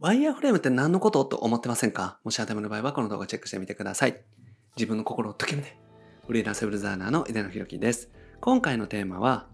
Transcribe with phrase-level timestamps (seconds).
[0.00, 1.24] ワイヤーフレームって何のこと？
[1.24, 2.18] と思ってませんか？
[2.24, 4.20] もし頭の場合はこの動画チェックしてみてください。
[4.76, 5.78] 自分の心を解けるね。
[6.26, 8.10] フリーランスブデザイナーの井出野弘樹です。
[8.40, 9.46] 今回のテーマは、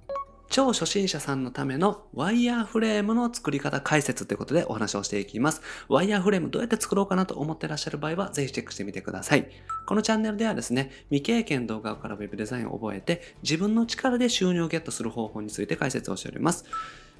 [0.49, 5.61] 超初心者さんのためのワイヤーフレームの作り方解説ということでお話をしていきます。
[5.89, 9.51] ワイヤーフレームどうやって作ろうかなと思ってらっしゃる場合はぜひチェックしてみてください。
[9.87, 16.65] このチャンネルではですね、未経験動画から Web デザインを覚えて自分の力で収入をゲットする方法について解説をしております。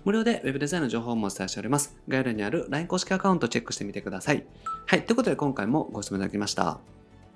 [0.05, 1.97] 無料で Web デザインの情報もお伝えしております。
[2.09, 4.45] 概要欄にある LINE 公式アカウントチェックしてみてください。
[4.87, 5.05] はい。
[5.05, 6.79] ということで今回もご質問いただきました。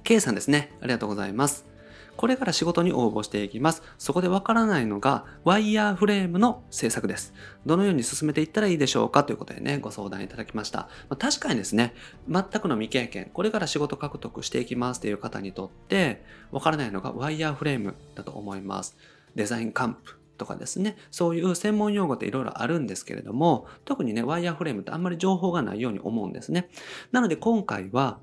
[0.05, 0.73] K さんですね。
[0.81, 1.73] ありがとうございます。
[2.17, 3.83] これから仕事に応募していきます。
[3.99, 7.33] そこでわからないのが、ワイヤーフレームの制作です。
[7.65, 10.81] どのように進めていったらいいでしょうかということでね、ご相談いただきました。
[10.81, 11.95] まあ、確かにですね、
[12.29, 18.97] 全くの未経験、これから仕事獲得していきますという方にとって、わからないのがワイヤーフレームだと思います。
[19.35, 26.69] デザインカンプとかですね、そういう専門用語っていろいろあるんですけれども、特にね、ワイヤーフレームってあんまり情報がないように思うんですね。
[27.13, 28.19] なので今回は、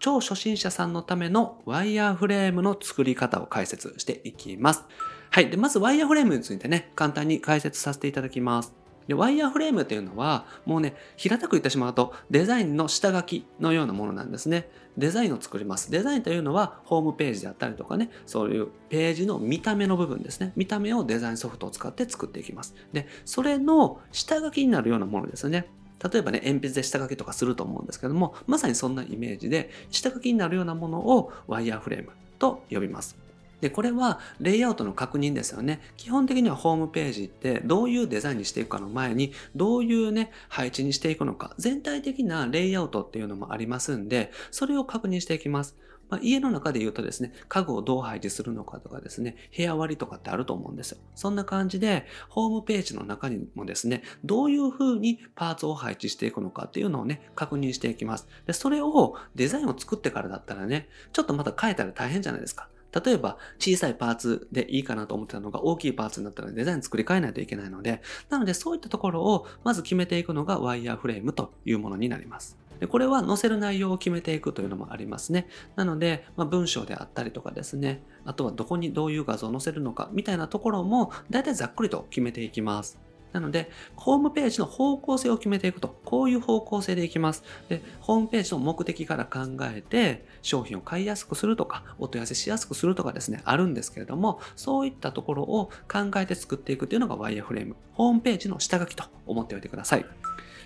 [0.00, 4.84] 超初心者さんのためのワイヤーフレームの作り方を解説していきます。
[5.30, 5.50] はい。
[5.50, 8.77] で、まずワイヤーフレームについてね、簡単に解説させていただきます。
[9.08, 14.70] で、ワイヤーフレームっていうのは、もうね、平たく言ってしまうと、デザインの下書きのようなものなんですね。
[14.98, 15.90] デザインを作ります。
[15.90, 20.52] デザインというのは、ホームページであったりとかね、そういうページの見た目の部分ですね。
[20.56, 22.74] 見た目をデザインソフトを使って作っていきます。
[22.92, 25.70] で、それの下書きになるようなものですね。
[26.12, 33.27] 例えばね、鉛筆で下書きとかすると思うんですけども、まさにそんなイメージで、下書きになるようなものをワイヤーフレームと呼びます。
[33.60, 35.80] で、これはレイアウトの確認ですよね。
[35.96, 45.76] 基本的にはホームページってどういうデザインにしていくかの前に、どういうね、配置にしていくのか、全体的なレイアウトっていうのもありますんで、それを確認していきます。
[46.08, 50.98] まあ、家の中で言うとですね、家具をどう配置するのかとかですね、部屋割りとかってあると思うんですよ。
[51.14, 58.26] そんな感じで、ホームページの中にもですね、どういう風にパーツを配置していくのかっていうのをね、確認していきます。
[58.46, 62.68] で、それをデザインを作ってからだったらね、ちょっとまた変えたら大変じゃないですか。
[62.92, 72.58] 例えば小さいパーツでいいかなと思ってたのが大きいパーツになったらデザイン作り変えないといけないので、なのでそういったところをまず決めていくのがワイヤーフレームというものになります。
[72.80, 75.48] でこれは載せる内容を決めていくというのもありますね。
[75.76, 83.07] なので、まあ、文章であったりとかですね、あとはどこにどういう画像を載せるのかみたいなところも大体ざっくりと決めていきます。
[83.32, 87.42] なので、ホームページの方向性を決めていくと、こういう方向性でいきます。
[87.68, 97.76] で、ホームページの目的から考えて、商品を買いやすくするとか、お問い合わせしやすくするとかですね、あるんですけれども、そういったところを考えて作っていくというのがワイヤーフレーム。
[97.92, 100.06] ホームページの下書きと思っておいてください。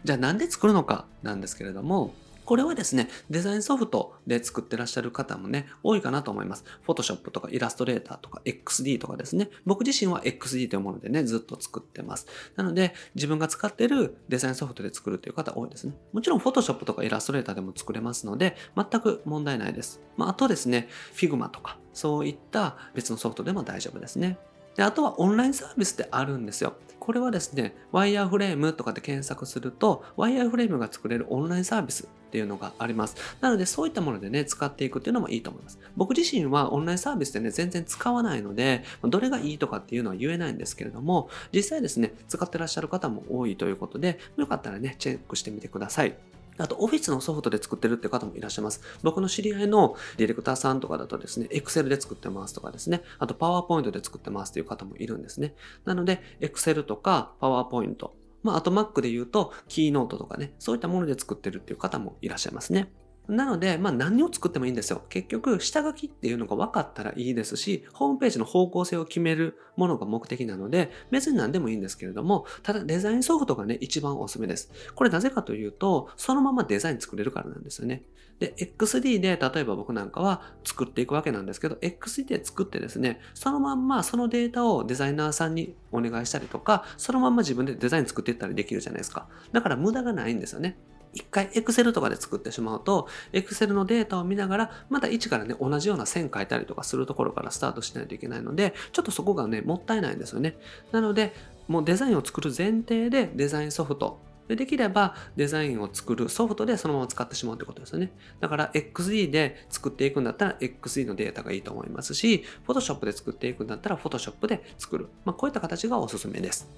[0.05, 6.65] じゃあなんで作るのかなんですけれども、これはですね、デザインソフトで作ってらっしゃる方もね、多いかなと思います。
[6.87, 9.51] Photoshop とかイラストレーターとか XD とかですね。
[9.65, 12.27] 僕自身は XD というものでね、ずっと作ってます。
[12.57, 15.95] なので、自分が使ってるデザインソフトで作るという方多いですね。
[16.13, 20.01] もちろん Photoshop とかイラストレーターでも作れますので、全く問題ないです。
[20.17, 24.39] まあ、あとですね、Figma とか、そういった別のソフトでも大丈夫ですね。
[24.77, 26.75] で、あとはオンラインサービスってあるんですよ。
[26.99, 33.17] これはですね、ワイヤーフレームとかで検索すると、ワイヤーフレームが作れるオンラインサービスっていうのがあります。
[33.41, 35.81] なので、そういったものでね、使っていくっていうのもいいと思います。
[35.97, 46.17] 僕自身はオンラインサービスでね、全然使わないので、どれがいいとかっていうのは言えないんですけれども、実際ですね、使ってらっしゃる方も多いということで、よかったらね、チェックしてみてください。
[46.59, 48.81] あと、オフィスのソフトで作ってるって方もいらっしゃいます。
[49.03, 55.55] 僕の知り合いのディレクターさんとかだとですね、Excel で作ってますとかですね、あと PowerPoint で作ってますっていう方もいるんですね。
[55.85, 58.11] なので、Excel とか PowerPoint、
[58.43, 62.93] まあ、あと Mac で言うと、Keynote とかね、そういったもので作ってるっていう方もいらっしゃいますね。
[63.29, 65.03] なので、まあ何を作ってもいいんですよ。
[65.09, 74.71] 結局、下書きっていうのが分かったらいいですし、ホームページの方向性を決めるものが目的なので、別に何でもいいんですけれども、ただデザインソフトがね、一番おすすめです。
[74.95, 78.03] これなぜかというと、そのままデザイン作れるからなんですよね。
[78.41, 89.29] で、XD で、例えば僕なんかは作っていくわけなんですけど、XD で作ってですね、そのまんまそのデータをデザイナーさんにお願いしたりとか、そのまんま自分でデザイン作っていったりできるじゃないですか。
[89.53, 90.77] だから無駄がないんですよね。
[91.15, 100.57] 一回 Excel とかで作ってしまうと、Excel のデータを見ながら、また一からね、同じような線書いたりとかするところからスタートしないといけないので、ちょっとそこがね、もったいないんですよね。
[100.91, 101.35] なので、
[101.69, 108.13] もうデザインを作る前提でデザインソフト、でできればデザインを作るソフトでそのまま使ってしまうってことですよね。
[108.41, 115.09] だから XD で作っていくんだったら XD のデータがいいと思いますし、Photoshop で作っていくんだったら Photoshop で作る。
[115.25, 116.69] まあ、こういった形がおすすめです。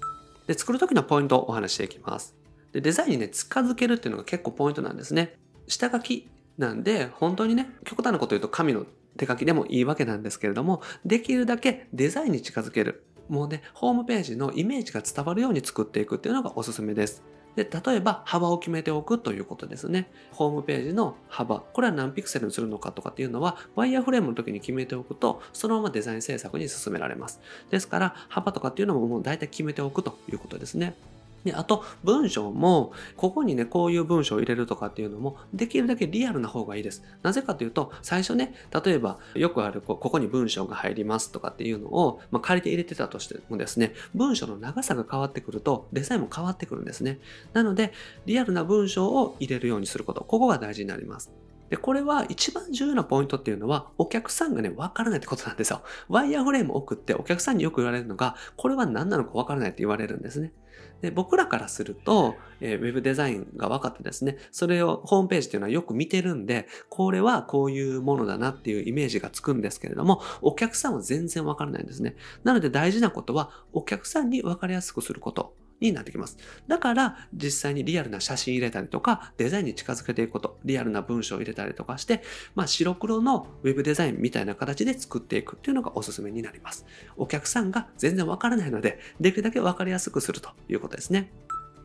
[0.47, 2.44] で、作るときのポイントをお話していきます。
[2.75, 5.37] で、デザインにね、近づけるっていうのが結構ポイントなんですね。
[5.69, 6.27] 下書き
[6.57, 8.85] なんで、本当にね、極端なこと言うと紙の
[9.15, 13.05] 手書きでもいいわけなんですけれども、できるだけデザインに近づける。
[13.29, 17.23] もうね、ホームページのイメージが伝わるように作っていくっていうのがおすすめです。
[17.55, 20.11] で、例えば幅を決めておくということですね。
[20.31, 27.39] ホームページの幅、これは何ピクセルにするのかとかっていうのは、ワイヤーフレームの時に決めておくと、そのままデザイン制作に進められます。
[27.69, 30.97] ですから、幅とかっていうのももう大体決めておくということですね。
[31.45, 37.03] で、あと、文章も、ここにね、こういう文章を入れるとかっていうのも、できるだけリアルな方がいいです。
[37.21, 47.19] なぜかというと、最初ね、例えば、よくある、ここに文章が入りますとかっていうのを、まあ、借りて入れてたとしてもですね、文章の長さが変わってくると、デザインも変わってくるんですね。
[47.53, 47.93] なので、
[48.25, 51.31] リアルな文章を入れるようにすること、ここが大事になります。
[51.69, 55.81] で、これは一番重要なポイントっていうのは、お客さんがね、わからないってことなんですよ。
[56.09, 60.53] ワイヤーフレームを送ってお客さんによく言われるのが、これは何なのかわからないって言われるんですね。
[61.01, 72.15] で僕らからすると、えー、ウェブデザインが分かってですね、それをホームページっていうのはよく見てるんで、これはこういうものだなっていうイメージがつくんですけれども、お客さんは全然分からないんですね。
[72.43, 75.53] なので大事なことは、お客さんに分かりやすくすること。
[75.79, 76.37] になってきます。
[76.67, 82.23] だから実際にリアルな写真入れたりとかデザインに近づけていくこと、リアルな文章を入れたりとかして、
[82.55, 86.85] まあ、白黒のウェブデザインみたいな形で作っていくっていうのがおすすめになります。
[87.17, 91.31] お客さんが全然わからないので、できるだけわかりやすくするということですね。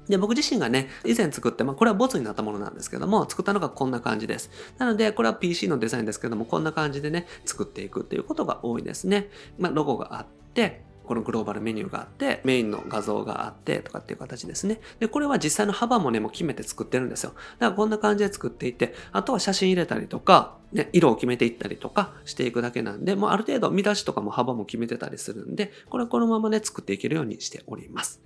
[0.09, 4.51] で、僕自身がね、以前作って、まあ、これはボツになったものなんですけども、作ったのがこんな感じです。
[4.79, 9.31] なので、これは PC のデザインですけども、こんな感じでね、作っていくっていうことが多いですね。
[9.59, 14.81] まあ、ロゴがあって、このグローバルメニューがあって、メインの画像があってとかっていう形ですね。
[15.01, 17.33] で、これは実際の幅もね、もう決めて作ってるんですよ。
[17.59, 28.21] だからこんな感じで作っていて、あとは写真入れたりとか、ね、色を決めていったりとかしていくだけなんで、もうある程度見出しとかも幅も決めてたりするんで、これはこのままね、作っていけるようにしております。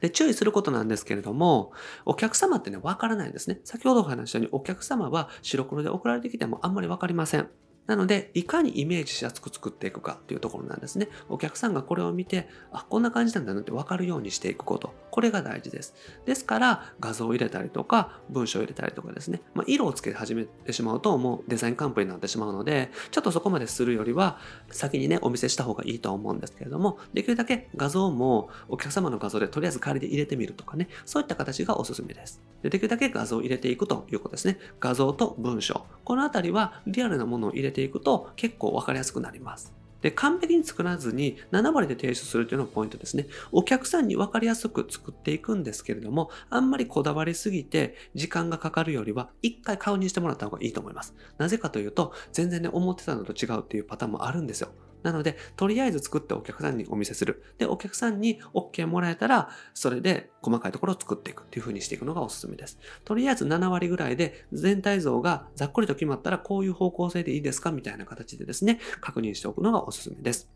[0.00, 1.70] で、注意することなんですけれども、
[2.06, 3.60] お客様ってね、わからないんですね。
[3.62, 7.48] 先ほどお話したように、お客様は白黒で送られてきてもあんまりわかりません。
[7.86, 11.08] なので、いかにイメージしやすく作っていくかっていうところなんですね。
[11.28, 14.94] お客さんがこれを見て、あ、こんな感じなんだなって分かるようにしていくこと。
[15.10, 15.94] これが大事です。
[16.24, 24.38] ですから、画像を入れたりとか、文章を入れたりとかですね、まあ、色をつけ始めてしまうと、もうデザインカンプになってしまうので、ちょっとそこまでするよりは、
[24.70, 32.42] 先にね、お見せした方がいいと思うんですけれども、できるだけ画像もお客様の画像でとりあえず仮で入れてみるとかね、そういった形がおすすめです。
[32.62, 34.58] でできるだけ画像を入れていくということですね。
[34.80, 35.86] 画像と文章。
[36.04, 39.74] このあたりはリアルなものを入れてていくと結構分かりやすくなります。
[40.00, 43.26] で、完璧に作らずに7割で提出するというのがポイントですね。
[43.52, 51.14] お客さんに分かりやすく作っていくんですけれども、あんまりこだわりすぎて時間がかかるよりは、一回顔にしてもらった方がいいと思います。
[51.38, 54.68] なぜかというと、全然ね、思ってたのと違うっていうパターンもあるんですよ。
[55.06, 57.44] なので、とりあえず作ってお客さんにお見せする。
[57.58, 62.78] で、お客さんに OK もらえたら、それで細かいところを作っていくっていう風にしていくのがおすすめです。
[63.04, 67.70] とりあえず7割ぐらいで全体像がざっくりと決まったらこういう方向性でいいですか？
[67.70, 70.50] みたいな形でですね、確認しておくのがおすすめです。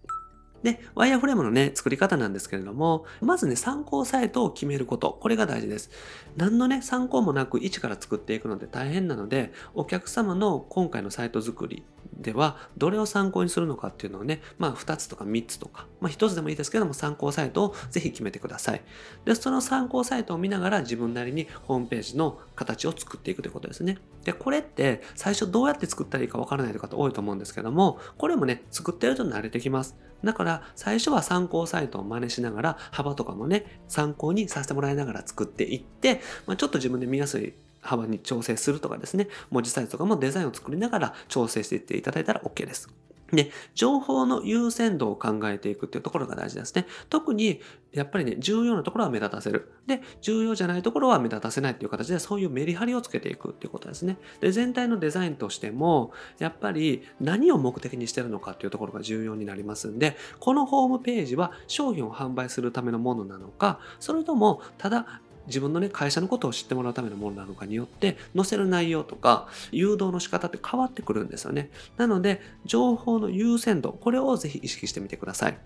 [0.63, 5.17] で、ワイヤーフレームのね、作り方なんですけれども、まずね、参考サイトを決めること。
[5.19, 5.91] これが大事です。
[6.37, 11.83] 何のね、参考もなく一から作っていくので大変なので、お客様の今回のサイト作り
[12.21, 18.83] では、どれを参考にするのかっていうのをね、まあ2つとか3つとか、まあ1つでもいいですけども、参考サイトをぜひ決めてください。
[19.25, 23.99] で、その参考サイトを見ながら自分なりにホームページの形を作っていくということですね。
[24.25, 29.97] で、これって最初どうやって作ったらいいかわからないという方多いと思うんですけども、これもね、作ってると慣れてきます。
[30.25, 42.89] だから最初は参考サイトを真似しながら幅とかもね参考にさせてもらいながら作っていって、まあ、ちょっと自分で見やすい幅に調整するとかですね文字サイズとかもデザインを作りながら調整していっていただいたら OK です。
[43.33, 46.87] で、情報の優先度を考えていくっていうところが大事ですね。
[47.09, 47.61] 特に、
[47.93, 49.73] やっぱりね、重要なところは目立たせる。
[49.87, 54.17] で、重要じゃないところは目立たせないっていう形で、そういうメリハリをつけていくっていうことですね。
[54.41, 71.71] で、全体のデザインとしても、やっぱり何を目的にしてるのかっていうところが重要になりますんで、このホームページは商品を販売するためのものなのか、それとも、ただ自分のね、会社のことを知ってもらうためのものなのかによって、載せる内容とか、誘導の仕方って変わってくるんですよね。
[71.97, 75.59] なので、情報の優先度、これをぜひ意識してみてください。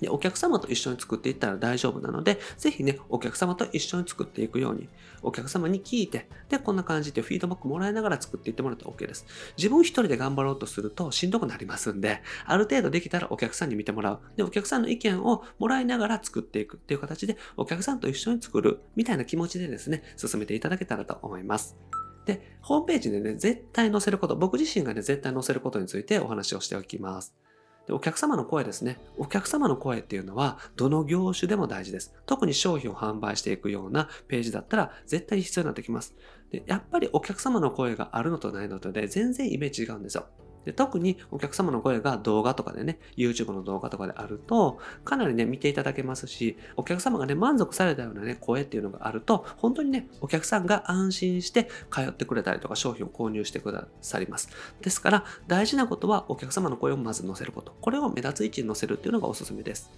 [0.00, 4.88] で、お客様と一緒に作っていったら大丈夫なので、ぜひね、お客様と一緒に作っていくように、
[5.22, 9.26] お客様に聞いて、で、こんな感じでフィードバックもらいながら作っていってもらったら OK です。
[9.56, 14.20] 自分一人で頑張ろうとするとしんどくなりますんで、ある程度できたらお客さんに見てもらう。
[14.36, 21.76] で、お客さんの意見をもらいながら作っていくっていう形で、お客さんと一緒に作るみたいな気持ちでですね、進めていただけたらと思います。
[22.26, 27.34] で、ホームページでね、絶対載せること、僕自身がね、絶対載せることについてお話をしておきます。
[27.86, 28.98] でお客様の声ですね。
[29.16, 32.14] お客様の声っていうのは、どの業種でも大事です。
[32.26, 36.14] 特に商品を販売していくようなページだったら、絶対に必要になってきます。
[36.50, 40.26] でやっぱりお客様の声があるのとないのとで、全然イメージ違うんですよ。
[40.66, 54.50] で特にお客様の声が動画とかでね、YouTube の動画とかであると、かなりね、見ていただけますし、お客様がね、満足されたようなね、声っていうのがあると、本当にね、お客さんが安心して通ってくれたりとか、商品を購入してくださります。
[54.82, 57.72] ですから、大事なことはお客様の声をまず載せること。
[57.80, 59.88] これを目立つ位置に載せるっていうのがおすすめです。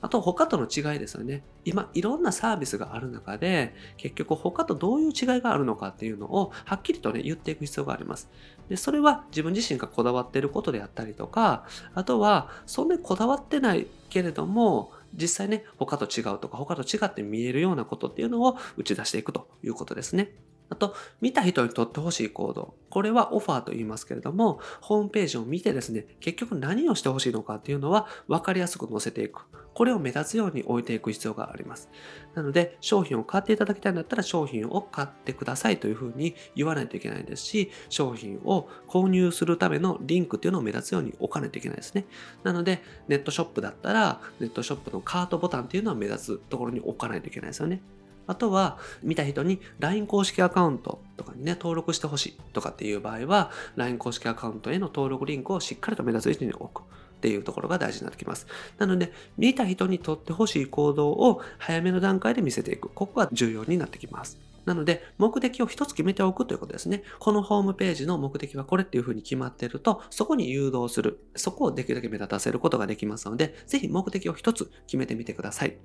[0.00, 1.42] あと他との違いですよね。
[1.64, 8.30] 今いろんなサービスがある中で結局他とどういう違いがあるのかっていうのをはっきりとね言っていく必要があります。
[8.68, 20.32] でそれは自分自身がこだわっていることであったりとかあとはそんなにこだわってないけれども実際ね他と違うとか他と違って見えるようなことっていうのを打ち出していくということですね。
[20.70, 22.74] あと、見た人にとってほしい行動。
[22.90, 29.46] これはオファーと言いますけれども、ホームページを見てですね、結局何をしてほしいのかっていうのは分かりやすく載せていく。
[29.74, 31.88] これを目立つように置いていく必要があります。
[32.34, 42.06] なので、商品を買っていただきたいんだったら商品を買ってくださいというふうに言わないといけないですし、商品を購入するためのリンクっていうのを目立つように置かないといけないですね。
[42.42, 47.80] なので、ネットショップだったら、ネットショップのカートボタンっていうのは目立つところに置かないといけないですよね。
[48.28, 56.84] あとは、見た人に LINE 公式アカウントとかにね、登録してほしいとかっていう場合は、LINE 公式アカウントへの登録リンクをしっかりと目立つ位置に置く。
[57.18, 58.46] っていうところが大事になってきます。
[58.78, 62.90] なので、見た人にとってほしい行動を早めの段階で見せていく。
[62.90, 64.38] ここが重要になってきます。
[64.66, 67.02] なので、目的を一つ決めておくということですね。
[67.18, 71.24] このホームページの目的はこれっていうふうに決まってると、そこに誘導する。
[71.34, 75.76] そこをできるだけ目立たせることができますので、ぜひ目的を一つ決めてみてください。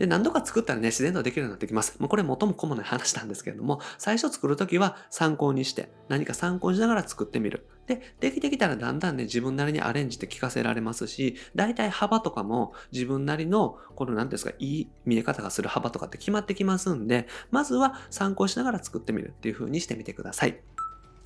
[0.00, 2.00] で、何度か作ったらね、自然とできるようになってきます。
[2.00, 7.68] もうこれ元も子もない話なんですけれども、最初作るときは参考にして、何か参考にしながら作ってみる。
[7.86, 20.62] で、できてきたらだんだんね、自分なりにアレンジって聞かせられますし、大体幅とかも自分なりの、この何ですか、いい見え方がする幅とかって決まってきますんで、まずは参考しながら作ってみるっていう風にしてみてください。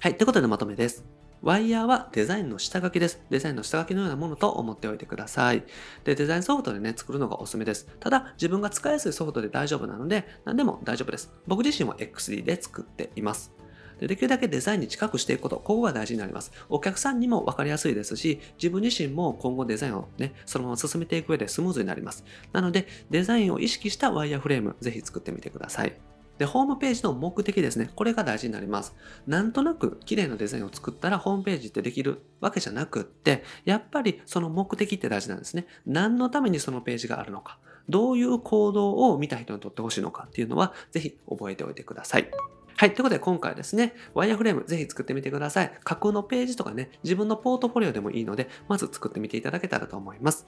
[0.01, 1.14] はい、ということでまとめです。
[1.45, 3.21] ワイヤーはデザインの下書きです。
[3.29, 5.63] デザインの下書きのようなものと思っておいてください。
[6.03, 7.87] で、デザインソフトでね、作るのがおすすめです。
[8.01, 11.31] ただ、自分が使いやすいソフトで大丈夫なので、何でも大丈夫です。
[11.47, 13.53] 僕自身は XD で作っています。
[14.01, 16.51] でできるだけデザインに近くしていくこと、ここが大事になります。
[16.71, 22.25] お客さんにも分かりやすいですし、自分自身も今後デザインをね、そのまま進めていく上でスムーズになります。
[22.55, 26.14] なので、デザインを意識したワイヤーフレーム、ぜひ作ってみてください。
[26.39, 27.91] で、ホームページの目的ですね。
[27.95, 28.95] これが大事になります。
[29.27, 35.67] なんとなく綺麗なデザインを作ったらホームページってできるわけじゃなくって、やっぱりその目的って大事なんですね。
[35.87, 37.59] 何のためにそのページがあるのか。
[37.89, 42.31] どういう行動を見た人にとってほしいのかっていうのは、ぜひ覚えておいてください。
[42.77, 42.95] はい。
[42.95, 45.73] ということで今回はですね、ワイヤーフレームぜひ作ってみてください。
[45.85, 50.47] 架空のページとかね、自分のポートフォリオでもいいので、まず作ってみていただけたらと思います。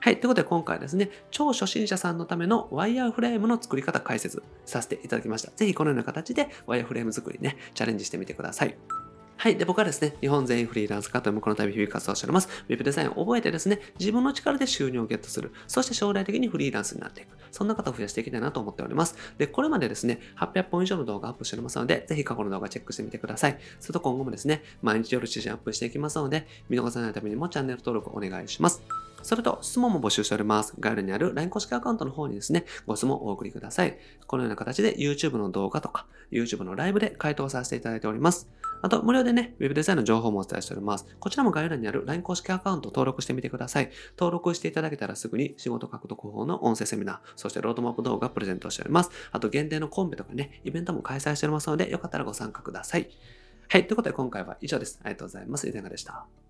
[0.00, 0.20] はい。
[0.20, 5.50] ということで今回はですね、超初心者さんのためのワイヤーフレームの作り方解説させていただきました。
[5.56, 8.76] ぜひこのような形でワイヤーフレーム作りね、チャレンジしてみてください。
[9.40, 9.56] はい。
[9.56, 12.48] で、僕はですね、日本全員フリーランス化というこの度日々活動しております。
[12.68, 15.52] ウェブデザインを覚えてですね、自分の力で収入をゲットする。
[15.68, 17.36] そして将来的にフリーランスになっていく。
[17.52, 19.16] そんな方を増やしていきたいなと思っております。
[19.38, 23.58] で、これまでですね、800本以上の動画アップしておりますので、ぜひ過去の動画チェックしてみてください。
[23.78, 28.82] すると今後もですね、毎日夜7時アップしていきますので、見逃さないためにもチャンネル登録お願いします。
[29.22, 30.74] それと、質問も募集しております。
[30.78, 33.98] 概要欄にある LINE 公式アカウントの方にですね、ご質問をお送りください。
[34.26, 38.48] このような形で YouTube の動画とか、YouTube のライブで回答させていただいております。
[38.80, 41.06] あと、無料でね、Web デザインの情報もお伝えしております。
[41.18, 43.90] こちらも概要欄にある LINE 公式アカウント登録してみてください。
[44.16, 49.10] 登録していただけたらすぐに仕事獲得法の音声セミナー、そしてロードマップ動画プレゼントしております。
[49.32, 53.10] あと、限定のコンペとかね、イベントも開催しておりますので、よかったらご参加ください。
[53.68, 53.86] はい。
[53.86, 55.00] ということで今回は以上です。
[55.02, 55.68] ありがとうございます。
[55.68, 56.47] いかがでした